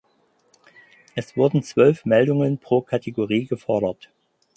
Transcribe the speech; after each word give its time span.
Es 1.13 1.37
wurden 1.37 1.61
zwölf 1.61 2.05
Meldungen 2.05 2.57
pro 2.57 2.81
Kategorie 2.81 3.45
gefordert. 3.45 4.09